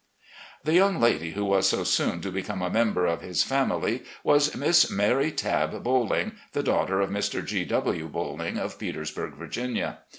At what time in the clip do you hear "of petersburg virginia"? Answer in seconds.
8.57-9.99